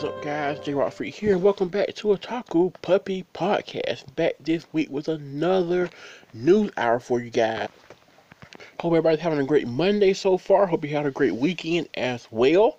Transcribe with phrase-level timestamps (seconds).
[0.00, 0.58] is up, guys?
[0.60, 4.16] J Rock Freak here, and welcome back to Otaku Puppy Podcast.
[4.16, 5.90] Back this week with another
[6.32, 7.68] news hour for you guys.
[8.80, 10.64] Hope everybody's having a great Monday so far.
[10.64, 12.78] Hope you had a great weekend as well.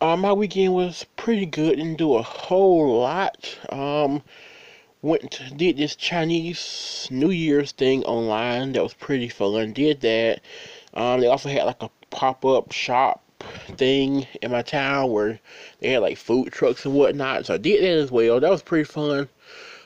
[0.00, 1.76] Uh, my weekend was pretty good.
[1.76, 3.58] Didn't do a whole lot.
[3.68, 4.22] Um,
[5.02, 8.72] went did this Chinese New Year's thing online.
[8.72, 9.74] That was pretty fun.
[9.74, 10.40] Did that.
[10.94, 13.23] Um, they also had like a pop up shop
[13.64, 15.40] thing in my town where
[15.80, 17.46] they had like food trucks and whatnot.
[17.46, 18.40] So I did that as well.
[18.40, 19.28] That was pretty fun.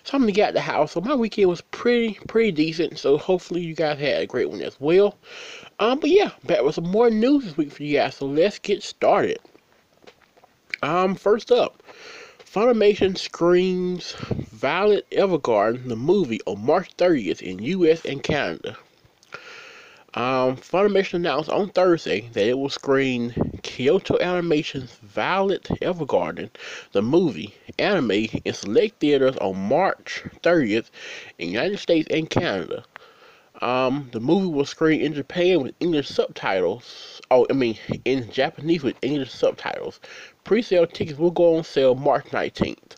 [0.05, 0.93] So I'm gonna get at the house.
[0.93, 2.99] So my weekend was pretty pretty decent.
[2.99, 5.19] So hopefully you guys had a great one as well.
[5.81, 8.17] Um, but yeah, back with some more news this week for you guys.
[8.17, 9.39] So let's get started.
[10.83, 11.83] Um, first up,
[12.39, 18.05] Funimation screens Violet Evergarden, the movie, on March 30th in U.S.
[18.05, 18.77] and Canada.
[20.15, 26.51] Um, Funimation announced on Thursday that it will screen Kyoto Animation's Violet Evergarden,
[26.93, 28.11] the movie, anime
[28.45, 30.91] in select theaters on March 30th
[31.39, 32.85] in United States and Canada.
[33.61, 37.21] Um, the movie will screen in Japan with English subtitles.
[37.31, 40.01] Oh, I mean, in Japanese with English subtitles.
[40.45, 42.97] Pre-sale tickets will go on sale March 19th.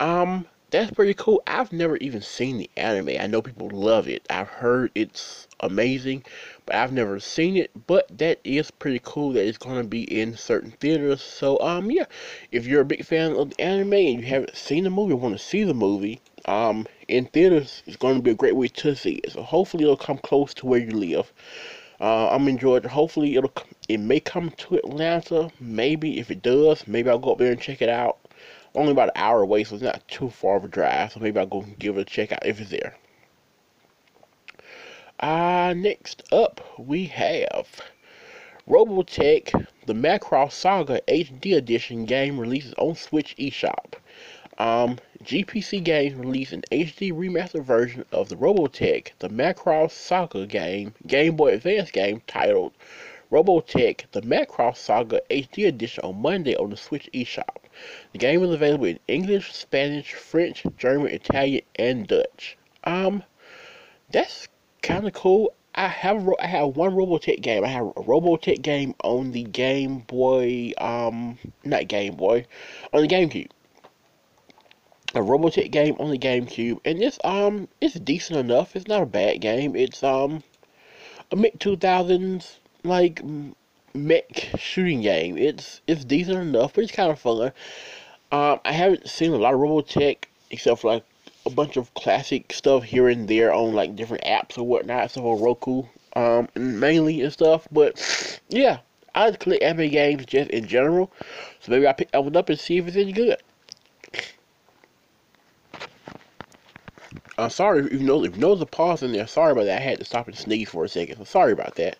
[0.00, 1.42] Um, that's pretty cool.
[1.46, 3.20] I've never even seen the anime.
[3.20, 4.26] I know people love it.
[4.30, 6.24] I've heard it's amazing,
[6.66, 7.70] but I've never seen it.
[7.86, 11.22] But that is pretty cool that it's going to be in certain theaters.
[11.22, 12.04] So, um, yeah,
[12.50, 15.16] if you're a big fan of the anime and you haven't seen the movie, or
[15.16, 18.68] want to see the movie, um, in theaters, it's going to be a great way
[18.68, 19.32] to see it.
[19.32, 21.32] So hopefully it'll come close to where you live.
[22.00, 22.88] Uh, I'm in Georgia.
[22.88, 23.52] Hopefully it'll
[23.88, 25.50] it may come to Atlanta.
[25.60, 28.18] Maybe if it does, maybe I'll go up there and check it out
[28.74, 31.12] only about an hour away, so it's not too far of a drive.
[31.12, 32.96] So maybe I'll go give it a check out if it's there.
[35.22, 37.80] Uh, next up, we have
[38.68, 43.94] Robotech, the Macross Saga HD Edition game releases on Switch eShop.
[44.58, 50.92] Um, GPC Games released an HD remastered version of the Robotech, the Macross Saga game,
[51.06, 52.72] Game Boy Advance game titled
[53.30, 57.58] Robotech, the Macross Saga HD Edition on Monday on the Switch eShop.
[58.10, 62.58] The game is available in English, Spanish, French, German, Italian, and Dutch.
[62.82, 63.22] Um,
[64.10, 64.48] that's
[64.82, 65.54] kind of cool.
[65.74, 67.64] I have I have one Robotech game.
[67.64, 72.46] I have a Robotech game on the Game Boy, um, not Game Boy,
[72.92, 73.48] on the GameCube.
[75.14, 78.76] A Robotech game on the GameCube, and it's um, it's decent enough.
[78.76, 79.76] It's not a bad game.
[79.76, 80.42] It's um,
[81.30, 83.22] a mid two thousands like
[83.94, 85.38] mech shooting game.
[85.38, 87.52] It's it's decent enough, but it's kind of fun.
[88.30, 91.04] Um, I haven't seen a lot of Robotech except for like
[91.44, 95.24] a bunch of classic stuff here and there on like different apps or whatnot, stuff
[95.24, 97.66] on Roku, um, mainly and stuff.
[97.72, 98.78] But yeah,
[99.14, 101.12] I to collect anime games just in general,
[101.60, 103.36] so maybe I pick that one up and see if it's any good.
[107.38, 109.26] I'm sorry if you know if you know the pause in there.
[109.26, 109.80] Sorry about that.
[109.80, 111.16] I had to stop and sneeze for a second.
[111.16, 111.98] So sorry about that.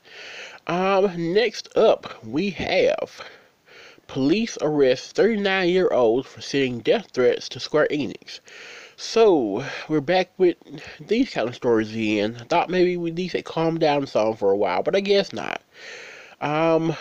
[0.67, 3.21] Um, next up, we have
[4.07, 8.41] police arrest 39 year old for sending death threats to Square Enix.
[9.05, 10.57] So, we're back with
[11.01, 12.39] these kind of stories again.
[12.41, 15.33] I thought maybe we need to calm down some for a while, but I guess
[15.33, 15.61] not.
[16.41, 16.95] Um,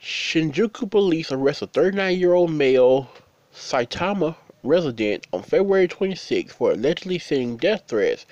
[0.00, 3.10] Shinjuku police arrest a 39 year old male
[3.54, 4.34] Saitama
[4.64, 8.24] resident on February 26 for allegedly sending death threats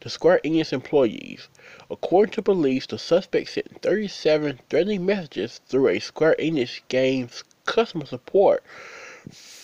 [0.00, 1.48] to Square Enix employees.
[1.90, 8.06] According to police, the suspect sent 37 threatening messages through a Square Enix game's customer
[8.06, 8.62] support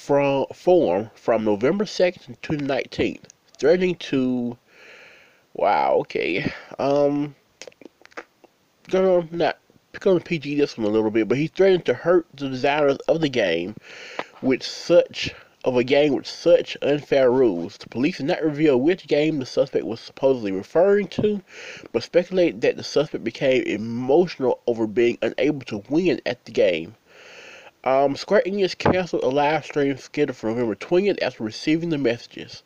[0.09, 3.25] from, form from November 2nd to 19th,
[3.59, 4.57] threatening to.
[5.53, 6.51] Wow, okay.
[6.79, 7.35] Um,
[8.89, 9.59] gonna not
[10.01, 13.21] gonna PG this one a little bit, but he threatened to hurt the designers of
[13.21, 13.77] the game
[14.41, 17.77] with such of a game with such unfair rules.
[17.77, 21.43] The police did not reveal which game the suspect was supposedly referring to,
[21.93, 26.95] but speculate that the suspect became emotional over being unable to win at the game.
[27.89, 32.63] Um, Square Enix canceled a live stream scheduled for November 20th after receiving the messages.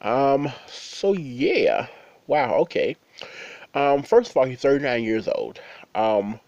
[0.00, 1.86] Um, so yeah.
[2.26, 2.96] Wow, okay.
[3.72, 5.60] Um, first of all, he's 39 years old.
[5.94, 6.40] Um,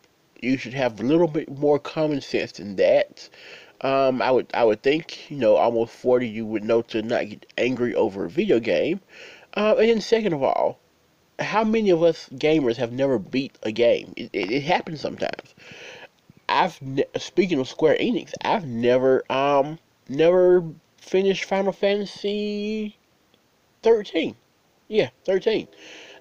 [0.43, 3.29] you should have a little bit more common sense than that.
[3.81, 7.29] Um, I would I would think you know almost forty you would know to not
[7.29, 9.01] get angry over a video game,
[9.57, 10.81] uh, and then second of all,
[11.39, 14.13] how many of us gamers have never beat a game?
[14.17, 15.55] It, it, it happens sometimes.
[16.51, 16.81] I've
[17.17, 20.65] speaking of Square Enix, I've never um never
[20.99, 22.99] finished Final Fantasy
[23.83, 24.37] thirteen.
[24.89, 25.69] Yeah, thirteen.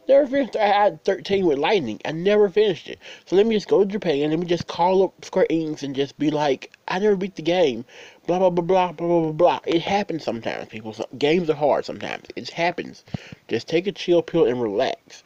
[0.09, 0.55] Never finished.
[0.55, 2.01] I had 13 with Lightning.
[2.03, 2.97] I never finished it.
[3.27, 4.21] So let me just go to Japan.
[4.21, 7.35] And Let me just call up Square Enix and just be like, I never beat
[7.35, 7.85] the game.
[8.25, 9.59] Blah blah blah blah blah blah blah.
[9.67, 10.95] It happens sometimes, people.
[11.19, 12.25] Games are hard sometimes.
[12.35, 13.05] It happens.
[13.47, 15.21] Just take a chill pill and relax.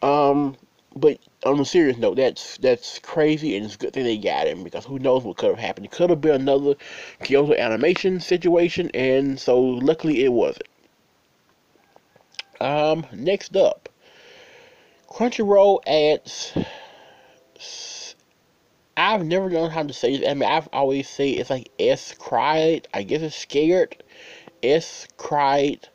[0.00, 0.56] Um,
[0.96, 4.46] but on a serious note, that's that's crazy, and it's a good thing they got
[4.46, 5.86] him because who knows what could have happened.
[5.86, 6.74] It could have been another
[7.22, 10.68] Kyoto Animation situation, and so luckily it wasn't.
[12.60, 13.88] Um, next up,
[15.10, 16.52] Crunchyroll adds.
[18.94, 20.28] I've never known how to say it.
[20.28, 22.86] I mean, I've always say it's like S cried.
[22.92, 24.02] I guess it's scared.
[24.62, 25.88] S cried,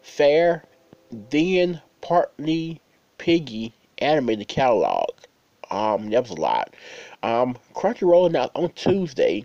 [0.00, 0.64] fair,
[1.10, 2.80] then partly
[3.18, 5.10] piggy animated catalog.
[5.70, 6.74] Um, that was a lot.
[7.22, 9.44] Um, Crunchyroll announced on Tuesday.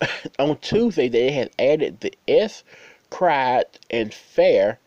[0.38, 2.64] on Tuesday, they had added the S
[3.10, 4.78] cried and fair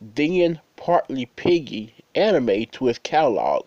[0.00, 3.66] then partly piggy anime to its catalog.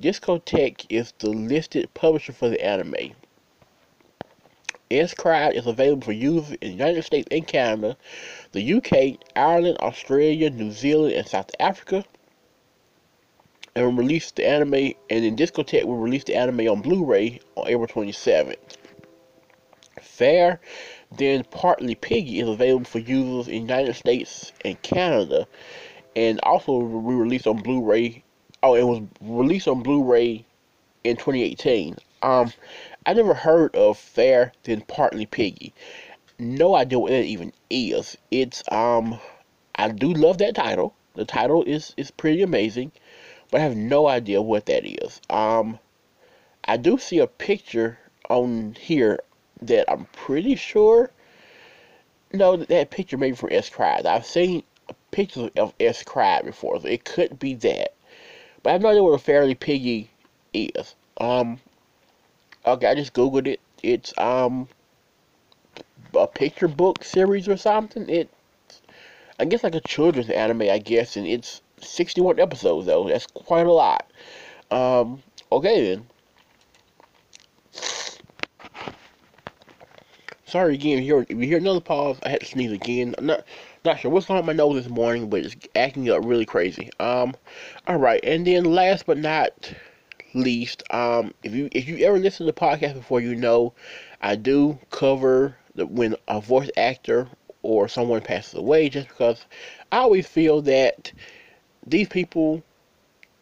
[0.00, 3.14] Discotek is the listed publisher for the anime.
[4.90, 7.96] S Cried is available for use in the United States and Canada,
[8.52, 12.04] the UK, Ireland, Australia, New Zealand, and South Africa.
[13.74, 17.86] And release the anime, and then Discotek will release the anime on Blu-ray on April
[17.86, 18.56] 27th.
[20.00, 20.60] Fair,
[21.10, 25.46] then partly Piggy is available for users in United States and Canada,
[26.14, 28.22] and also re-released on Blu-ray.
[28.62, 30.44] Oh, it was released on Blu-ray
[31.04, 31.96] in 2018.
[32.22, 32.52] Um,
[33.04, 35.74] I never heard of Fair Then Partly Piggy.
[36.38, 38.16] No idea what it even is.
[38.30, 39.18] It's um,
[39.74, 40.94] I do love that title.
[41.14, 42.92] The title is is pretty amazing,
[43.52, 45.20] but I have no idea what that is.
[45.28, 45.78] Um,
[46.64, 47.98] I do see a picture
[48.30, 49.20] on here
[49.60, 51.10] that I'm pretty sure.
[52.32, 54.06] No, that picture maybe from S Cried.
[54.06, 54.62] I've seen
[55.10, 57.92] pictures of S Cried before, so it could be that.
[58.62, 60.08] But I have no idea what a Fairly Piggy
[60.54, 60.94] is.
[61.18, 61.60] Um,
[62.64, 63.60] okay, I just googled it.
[63.82, 64.66] It's um
[66.14, 68.08] a picture book series or something.
[68.08, 68.30] It,
[69.38, 73.08] I guess like a children's anime, I guess, and it's 61 episodes though.
[73.08, 74.10] That's quite a lot.
[74.70, 76.06] Um, okay then.
[80.52, 80.98] Sorry again.
[80.98, 83.14] If you hear, if you hear another pause, I had to sneeze again.
[83.16, 83.44] I'm not
[83.86, 86.90] not sure what's on my nose this morning, but it's acting up really crazy.
[87.00, 87.34] Um,
[87.86, 89.72] all right, and then last but not
[90.34, 93.72] least, um, if you if you ever listen to the podcast before, you know
[94.20, 97.28] I do cover the, when a voice actor
[97.62, 99.46] or someone passes away, just because
[99.90, 101.12] I always feel that
[101.86, 102.62] these people,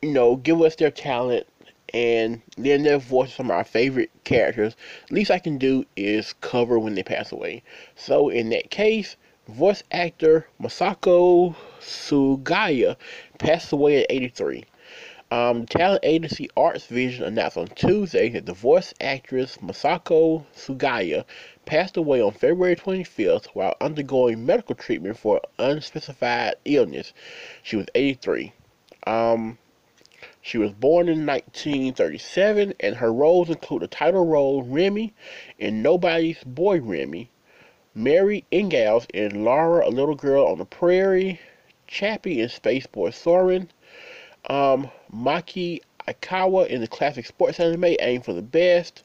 [0.02, 1.46] you know, give us their talent
[1.92, 4.76] and then their voice some of our favorite characters.
[5.10, 7.62] Least I can do is cover when they pass away.
[7.96, 9.16] So in that case,
[9.48, 12.96] voice actor Masako Sugaya
[13.38, 14.64] passed away at 83.
[15.32, 21.24] Um, talent agency Arts Vision announced on Tuesday that the voice actress Masako Sugaya
[21.70, 27.12] passed away on February 25th while undergoing medical treatment for unspecified illness.
[27.62, 28.52] She was 83.
[29.06, 29.56] Um,
[30.42, 35.14] she was born in 1937, and her roles include the title role Remy
[35.60, 37.30] in Nobody's Boy Remy,
[37.94, 41.38] Mary Ingalls in Laura, a little girl on the prairie,
[41.86, 43.68] Chappie in Spaceboy Soran,
[44.52, 49.04] um, Maki Aikawa in the classic sports anime Aim for the Best,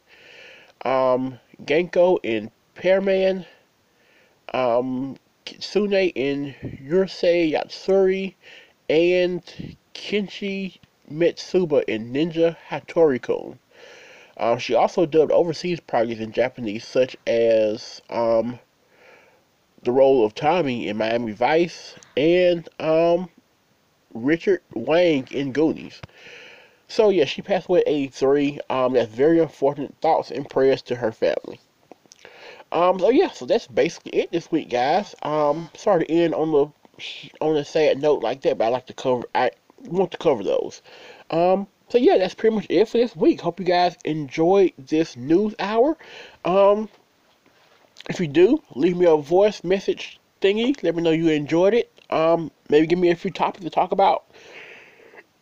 [0.84, 3.46] um, Genko in Perman,
[4.54, 8.34] um, Kitsune in Urusei Yatsura,
[8.90, 10.78] and Kinshi
[11.12, 13.60] Mitsuba in Ninja Hattori-kun.
[14.38, 18.60] Um, she also dubbed overseas projects in Japanese, such as um,
[19.84, 23.30] the role of Tommy in Miami Vice and um,
[24.14, 26.02] Richard Wang in Goonies.
[26.88, 28.60] So yeah, she passed away at 83.
[28.70, 29.96] Um, that's very unfortunate.
[30.02, 31.60] Thoughts and prayers to her family.
[32.76, 35.16] Um, so yeah, so that's basically it this week, guys.
[35.24, 36.68] Um, sorry to end on the
[37.40, 39.24] on a sad note like that, but I like to cover.
[39.34, 39.52] I
[39.86, 40.82] want to cover those.
[41.32, 43.40] Um, so yeah, that's pretty much it for this week.
[43.40, 45.98] Hope you guys enjoyed this news hour.
[46.44, 46.90] Um,
[48.10, 50.76] if you do, leave me a voice message thingy.
[50.84, 51.94] Let me know you enjoyed it.
[52.10, 54.26] Um, maybe give me a few topics to talk about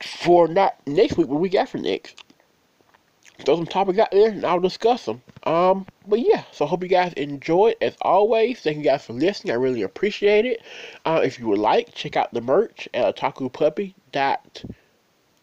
[0.04, 2.23] for not next week, but week after next.
[3.40, 5.22] Throw some topics out there and I'll discuss them.
[5.44, 8.60] Um, but yeah, so hope you guys enjoyed as always.
[8.62, 9.54] Thank you guys for listening.
[9.54, 10.62] I really appreciate it.
[11.06, 14.64] Uh, if you would like, check out the merch at otakupuppy dot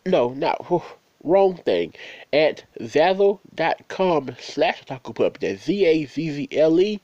[0.06, 0.82] no, not whew,
[1.23, 1.92] wrong thing
[2.32, 5.38] at zazzle.com slash otakupuppy.
[5.40, 7.00] That's Z A Z Z L E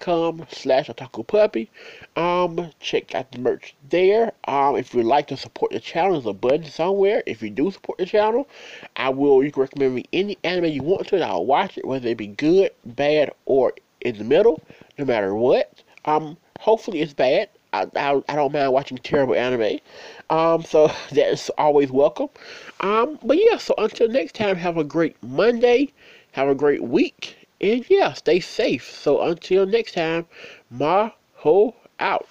[0.00, 1.70] com slash otaku puppy.
[2.16, 4.32] Um, check out the merch there.
[4.44, 7.22] Um, if you'd like to support the channel, there's a button somewhere.
[7.26, 8.48] If you do support the channel,
[8.96, 9.42] I will.
[9.42, 12.16] You can recommend me any anime you want to, and I'll watch it, whether it
[12.18, 14.62] be good, bad, or in the middle.
[14.98, 15.82] No matter what.
[16.04, 17.48] Um, hopefully it's bad.
[17.72, 19.80] I, I, I don't mind watching terrible anime.
[20.30, 22.28] Um, so that's always welcome.
[22.80, 25.92] Um, but yeah, so until next time, have a great Monday.
[26.32, 27.43] Have a great week.
[27.64, 28.90] And yeah, stay safe.
[28.90, 30.26] So until next time,
[30.68, 32.28] Ma Ho out.